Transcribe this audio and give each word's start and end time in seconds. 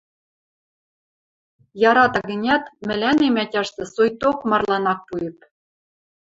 –Ярата 1.89 2.21
гӹнят, 2.29 2.63
мӹлӓнем 2.87 3.35
ӓтяштӹ 3.43 3.83
соикток 3.93 4.37
марлан 4.49 4.85
ак 4.93 4.99
пуэп». 5.07 5.37